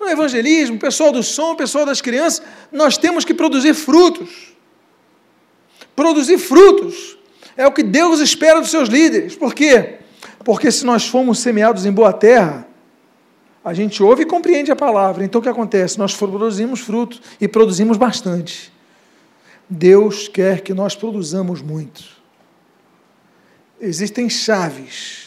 [0.00, 4.54] No evangelismo, pessoal do som, pessoal das crianças, nós temos que produzir frutos.
[5.94, 7.18] Produzir frutos
[7.54, 9.36] é o que Deus espera dos seus líderes.
[9.36, 9.98] Por quê?
[10.42, 12.66] Porque se nós formos semeados em boa terra,
[13.62, 15.22] a gente ouve e compreende a palavra.
[15.22, 15.98] Então o que acontece?
[15.98, 18.72] Nós produzimos frutos e produzimos bastante.
[19.68, 22.02] Deus quer que nós produzamos muito.
[23.78, 25.21] Existem chaves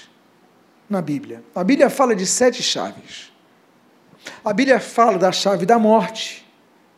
[0.90, 1.44] na Bíblia.
[1.54, 3.32] A Bíblia fala de sete chaves.
[4.44, 6.46] A Bíblia fala da chave da morte,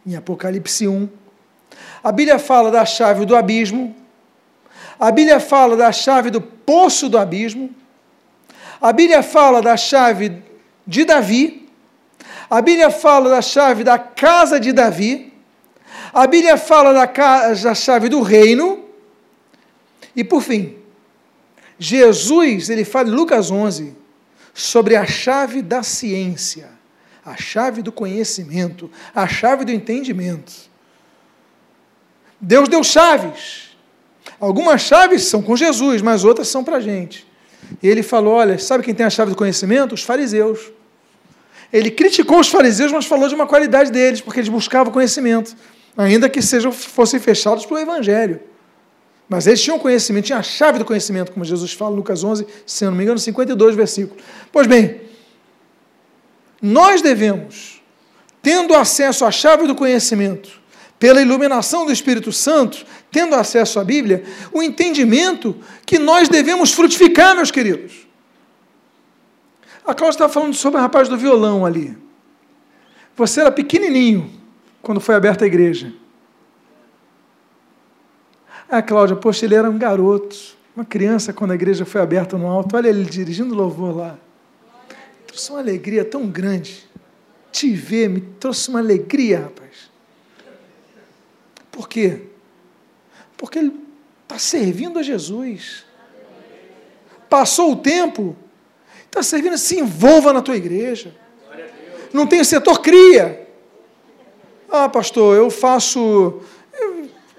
[0.06, 1.10] em Apocalipse 1.
[2.04, 3.96] A Bíblia fala da chave do abismo.
[5.00, 7.70] A Bíblia fala da chave do poço do abismo.
[8.82, 10.42] A Bíblia fala da chave
[10.86, 11.68] de Davi.
[12.50, 15.34] A Bíblia fala da chave da casa de Davi.
[16.14, 18.86] A Bíblia fala da, da chave do reino.
[20.16, 20.78] E por fim,
[21.80, 23.96] Jesus, ele fala em Lucas 11
[24.54, 26.70] sobre a chave da ciência,
[27.24, 30.54] a chave do conhecimento, a chave do entendimento.
[32.40, 33.76] Deus deu chaves.
[34.40, 37.28] Algumas chaves são com Jesus, mas outras são para a gente.
[37.82, 39.94] E ele falou: olha, sabe quem tem a chave do conhecimento?
[39.94, 40.72] Os fariseus.
[41.72, 45.56] Ele criticou os fariseus, mas falou de uma qualidade deles, porque eles buscavam conhecimento,
[45.98, 48.40] ainda que sejam, fossem fechados pelo Evangelho.
[49.30, 52.86] Mas eles tinham conhecimento, tinham a chave do conhecimento, como Jesus fala Lucas 11, se
[52.86, 54.24] não me engano, 52 versículos.
[54.52, 55.02] Pois bem,
[56.62, 57.82] nós devemos,
[58.42, 60.62] tendo acesso à chave do conhecimento,
[60.98, 67.36] pela iluminação do Espírito Santo, tendo acesso à Bíblia, o entendimento que nós devemos frutificar,
[67.36, 68.08] meus queridos.
[69.86, 71.96] A Cláudia estava falando sobre o rapaz do violão ali.
[73.16, 74.30] Você era pequenininho
[74.82, 75.94] quando foi aberta a igreja.
[78.70, 80.36] Ah, Cláudia, poxa, ele era um garoto,
[80.76, 82.76] uma criança quando a igreja foi aberta no alto.
[82.76, 84.18] Olha ele dirigindo louvor lá.
[85.26, 86.86] Trouxe uma alegria tão grande.
[87.52, 89.90] Te ver me trouxe uma alegria, rapaz.
[91.72, 92.24] Por quê?
[93.38, 93.74] Porque ele
[94.24, 95.86] está servindo a Jesus.
[97.30, 98.36] Passou o tempo,
[99.06, 101.16] está servindo, se envolva na tua igreja.
[102.12, 103.48] Não tem setor, cria.
[104.70, 106.42] Ah, pastor, eu faço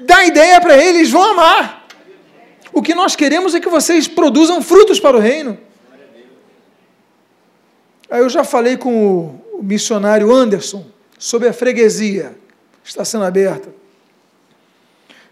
[0.08, 1.86] dá ideia para eles, vão amar.
[2.72, 5.58] O que nós queremos é que vocês produzam frutos para o reino.
[8.10, 10.86] Aí eu já falei com o missionário Anderson
[11.18, 12.34] sobre a freguesia,
[12.82, 13.68] está sendo aberta.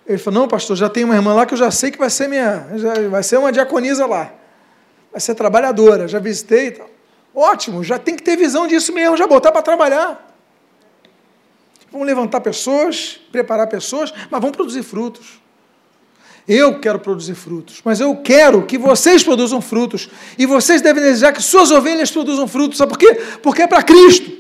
[0.07, 2.11] Ele falou: Não, pastor, já tem uma irmã lá que eu já sei que vai
[2.11, 2.67] ser minha,
[3.11, 4.31] vai ser uma diaconisa lá,
[5.11, 6.07] vai ser trabalhadora.
[6.07, 6.91] Já visitei e tal.
[7.35, 10.26] Ótimo, já tem que ter visão disso mesmo, já botar para trabalhar.
[11.97, 15.41] Vamos levantar pessoas, preparar pessoas, mas vamos produzir frutos.
[16.47, 20.11] Eu quero produzir frutos, mas eu quero que vocês produzam frutos.
[20.37, 22.77] E vocês devem desejar que suas ovelhas produzam frutos.
[22.77, 23.15] Sabe por quê?
[23.43, 24.31] Porque é para Cristo.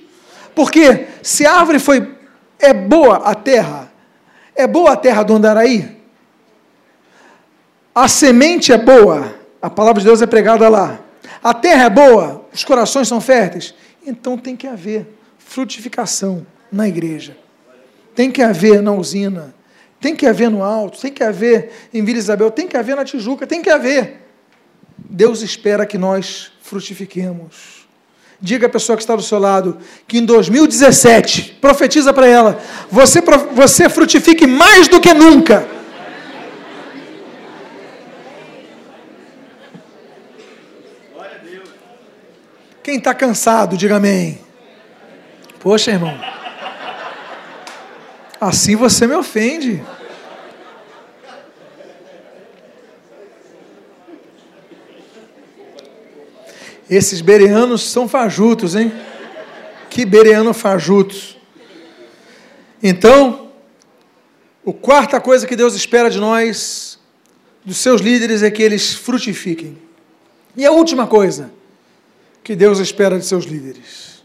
[0.54, 2.14] Porque se a árvore foi
[2.58, 3.90] é boa a terra,
[4.54, 5.96] é boa a terra do Andaraí.
[7.94, 11.00] A semente é boa, a palavra de Deus é pregada lá.
[11.42, 13.74] A terra é boa, os corações são férteis.
[14.06, 15.06] Então tem que haver
[15.38, 17.45] frutificação na igreja.
[18.16, 19.54] Tem que haver na usina,
[20.00, 23.04] tem que haver no alto, tem que haver em Vila Isabel, tem que haver na
[23.04, 24.22] Tijuca, tem que haver.
[24.98, 27.86] Deus espera que nós frutifiquemos.
[28.40, 32.58] Diga à pessoa que está do seu lado que em 2017, profetiza para ela,
[32.90, 33.20] você,
[33.52, 35.68] você frutifique mais do que nunca.
[42.82, 44.38] Quem está cansado, diga amém.
[45.60, 46.16] Poxa, irmão.
[48.40, 49.82] Assim você me ofende.
[56.88, 58.92] Esses bereanos são fajutos, hein?
[59.90, 61.36] Que bereano fajutos.
[62.82, 63.50] Então,
[64.66, 66.98] a quarta coisa que Deus espera de nós,
[67.64, 69.76] dos seus líderes, é que eles frutifiquem.
[70.56, 71.50] E a última coisa
[72.44, 74.22] que Deus espera de seus líderes.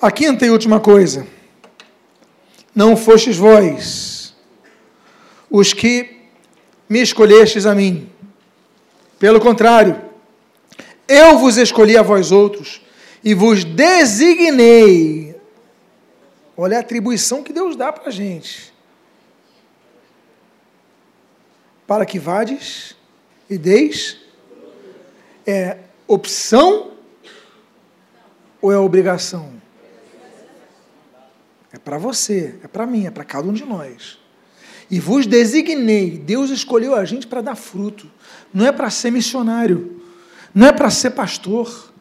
[0.00, 1.26] A quinta e última coisa
[2.74, 4.34] não fostes vós
[5.50, 6.22] os que
[6.88, 8.10] me escolhestes a mim.
[9.18, 10.00] Pelo contrário,
[11.06, 12.80] eu vos escolhi a vós outros
[13.22, 15.36] e vos designei.
[16.56, 18.72] Olha a atribuição que Deus dá para a gente.
[21.86, 22.96] Para que vades
[23.48, 24.18] e deis.
[25.46, 26.92] É opção
[28.60, 29.60] ou é obrigação?
[31.72, 34.18] É para você, é para mim, é para cada um de nós.
[34.90, 38.10] E vos designei, Deus escolheu a gente para dar fruto.
[38.52, 40.02] Não é para ser missionário,
[40.54, 41.92] não é para ser pastor,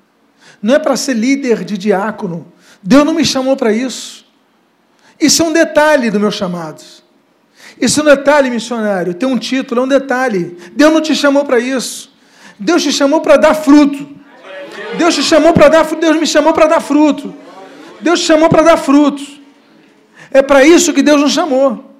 [0.61, 2.51] não é para ser líder de diácono.
[2.83, 4.25] Deus não me chamou para isso.
[5.19, 6.83] Isso é um detalhe do meu chamado.
[7.79, 9.13] Isso é um detalhe missionário.
[9.13, 10.57] Ter um título é um detalhe.
[10.73, 12.11] Deus não te chamou para isso.
[12.59, 14.09] Deus te chamou para dar fruto.
[14.97, 17.33] Deus te chamou para dar Deus me chamou para dar fruto.
[18.01, 19.40] Deus te chamou para dar fruto.
[20.31, 21.91] É para isso que Deus nos chamou.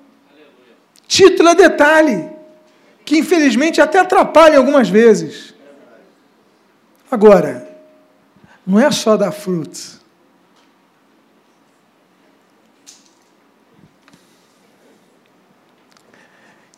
[1.06, 2.30] Título é detalhe,
[3.04, 5.54] que infelizmente até atrapalha algumas vezes.
[7.12, 7.68] Agora,
[8.66, 10.00] não é só dar fruto.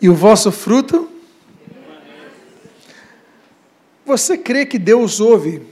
[0.01, 1.09] E o vosso fruto?
[4.03, 5.65] Você crê que Deus ouve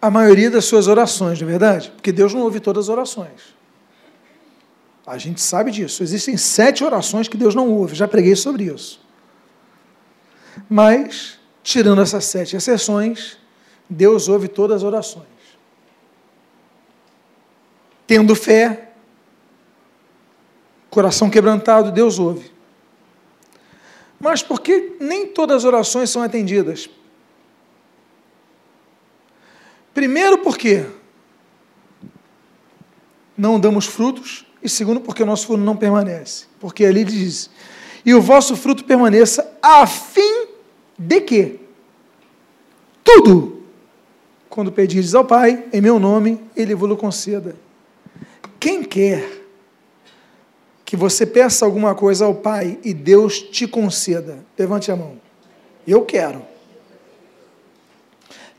[0.00, 1.90] a maioria das suas orações, não é verdade?
[1.90, 3.54] Porque Deus não ouve todas as orações.
[5.06, 6.02] A gente sabe disso.
[6.02, 7.94] Existem sete orações que Deus não ouve.
[7.94, 9.00] Já preguei sobre isso.
[10.68, 13.36] Mas, tirando essas sete exceções,
[13.88, 15.26] Deus ouve todas as orações.
[18.06, 18.92] Tendo fé,
[20.90, 22.52] coração quebrantado, Deus ouve.
[24.18, 26.88] Mas por que nem todas as orações são atendidas?
[29.92, 30.86] Primeiro, porque
[33.36, 36.46] não damos frutos, e segundo, porque o nosso fruto não permanece.
[36.58, 37.50] Porque ali diz:
[38.04, 40.48] e o vosso fruto permaneça, a fim
[40.98, 41.60] de que
[43.04, 43.62] tudo,
[44.48, 47.54] quando pedires ao Pai, em meu nome, Ele vos conceda.
[48.58, 49.42] Quem quer
[50.84, 55.20] que você peça alguma coisa ao Pai e Deus te conceda, levante a mão.
[55.86, 56.42] Eu quero.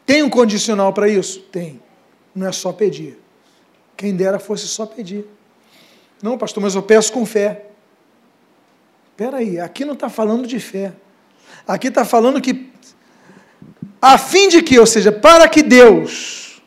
[0.06, 1.40] Tem um condicional para isso?
[1.52, 1.80] Tem.
[2.34, 3.20] Não é só pedir.
[3.98, 5.26] Quem dera fosse só pedir.
[6.22, 7.66] Não, pastor, mas eu peço com fé.
[9.12, 10.94] Espera aí, aqui não está falando de fé.
[11.68, 12.70] Aqui está falando que,
[14.02, 16.62] a fim de que, ou seja, para que Deus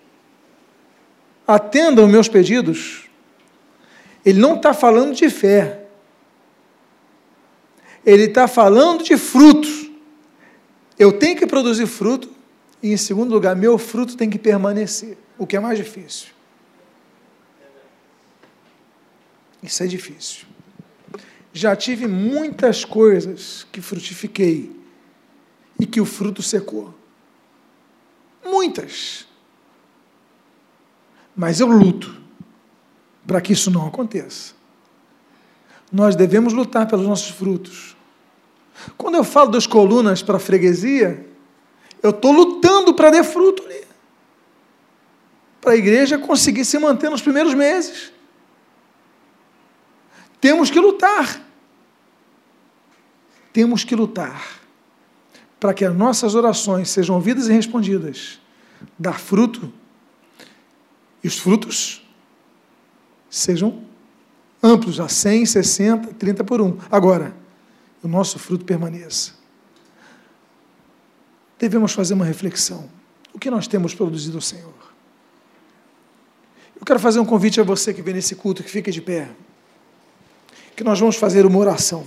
[1.47, 3.09] atenda os meus pedidos,
[4.25, 5.85] Ele não está falando de fé.
[8.05, 9.91] Ele está falando de frutos.
[10.99, 12.31] Eu tenho que produzir fruto,
[12.83, 16.38] e em segundo lugar, meu fruto tem que permanecer, o que é mais difícil.
[19.63, 20.47] Isso é difícil.
[21.53, 24.71] Já tive muitas coisas que frutifiquei
[25.79, 26.95] e que o fruto secou.
[28.45, 29.27] Muitas.
[31.35, 32.17] Mas eu luto
[33.27, 34.55] para que isso não aconteça.
[35.91, 37.97] Nós devemos lutar pelos nossos frutos.
[38.97, 41.27] Quando eu falo das colunas para a freguesia,
[42.03, 43.85] eu estou lutando para dar fruto ali.
[45.61, 48.13] Para a igreja conseguir se manter nos primeiros meses.
[50.41, 51.45] Temos que lutar.
[53.53, 54.59] Temos que lutar
[55.59, 58.41] para que as nossas orações sejam ouvidas e respondidas,
[58.99, 59.73] dar fruto,
[61.23, 62.07] e os frutos
[63.29, 63.83] sejam
[64.63, 66.79] amplos, a 100, 60, 30 por um.
[66.91, 67.35] Agora,
[68.03, 69.33] o nosso fruto permaneça.
[71.59, 72.89] Devemos fazer uma reflexão.
[73.35, 74.75] O que nós temos produzido ao Senhor?
[76.79, 79.29] Eu quero fazer um convite a você que vem nesse culto, que fique de pé
[80.79, 82.05] que nós vamos fazer uma oração.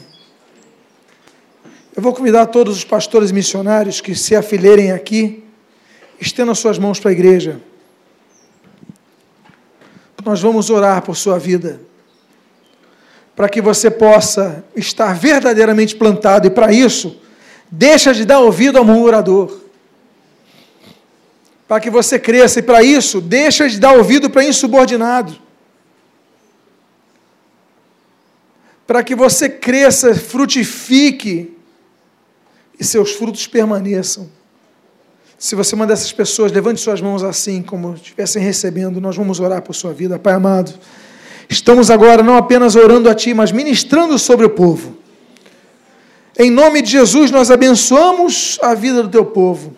[1.93, 5.43] Eu vou convidar todos os pastores missionários que se afilherem aqui,
[6.21, 7.59] estendam suas mãos para a igreja.
[10.23, 11.81] Nós vamos orar por sua vida,
[13.35, 17.19] para que você possa estar verdadeiramente plantado, e para isso,
[17.69, 19.59] deixa de dar ouvido ao murmurador.
[21.67, 25.50] Para que você cresça, e para isso, deixa de dar ouvido para insubordinado
[28.91, 31.55] para que você cresça, frutifique
[32.77, 34.29] e seus frutos permaneçam.
[35.39, 39.39] Se você é uma dessas pessoas, levante suas mãos assim, como estivessem recebendo, nós vamos
[39.39, 40.19] orar por sua vida.
[40.19, 40.73] Pai amado,
[41.49, 44.97] estamos agora não apenas orando a Ti, mas ministrando sobre o povo.
[46.37, 49.73] Em nome de Jesus, nós abençoamos a vida do Teu povo.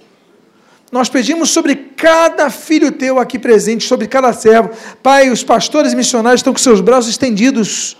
[0.91, 4.71] Nós pedimos sobre cada filho Teu aqui presente, sobre cada servo.
[5.03, 7.95] Pai, os pastores e missionários estão com seus braços estendidos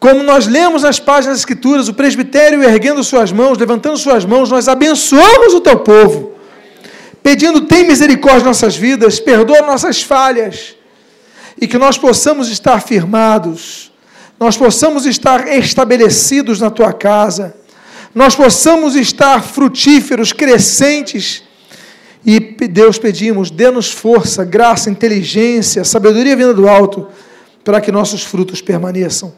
[0.00, 4.50] como nós lemos nas páginas das Escrituras, o presbitério erguendo suas mãos, levantando suas mãos,
[4.50, 6.32] nós abençoamos o teu povo,
[7.22, 10.74] pedindo: tem misericórdia nossas vidas, perdoa nossas falhas,
[11.60, 13.92] e que nós possamos estar firmados,
[14.40, 17.54] nós possamos estar estabelecidos na tua casa,
[18.14, 21.42] nós possamos estar frutíferos, crescentes.
[22.24, 27.08] E Deus pedimos, dê-nos força, graça, inteligência, sabedoria vinda do alto,
[27.64, 29.32] para que nossos frutos permaneçam.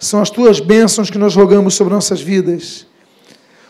[0.00, 2.86] São as tuas bênçãos que nós rogamos sobre nossas vidas.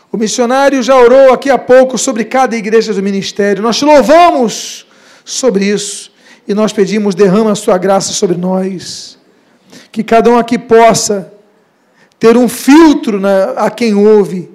[0.09, 3.61] O missionário já orou aqui há pouco sobre cada igreja do ministério.
[3.61, 4.87] Nós te louvamos
[5.25, 6.09] sobre isso
[6.47, 9.19] e nós pedimos: derrama a sua graça sobre nós.
[9.91, 11.33] Que cada um aqui possa
[12.17, 14.49] ter um filtro na, a quem ouve,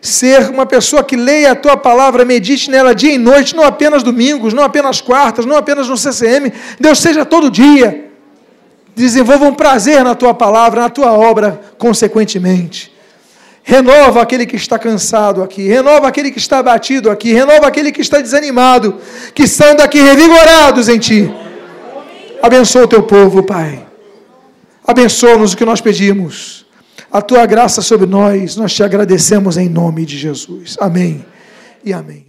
[0.00, 4.04] ser uma pessoa que leia a tua palavra, medite nela dia e noite, não apenas
[4.04, 8.05] domingos, não apenas quartas, não apenas no CCM, Deus seja todo dia
[8.96, 12.90] desenvolva um prazer na tua palavra, na tua obra, consequentemente.
[13.62, 18.00] Renova aquele que está cansado aqui, renova aquele que está abatido aqui, renova aquele que
[18.00, 18.96] está desanimado,
[19.34, 21.30] que são daqui revigorados em ti.
[22.42, 23.84] Abençoa o teu povo, Pai.
[24.86, 26.64] Abençoa-nos o que nós pedimos.
[27.10, 30.76] A tua graça sobre nós, nós te agradecemos em nome de Jesus.
[30.80, 31.24] Amém
[31.84, 32.24] e amém.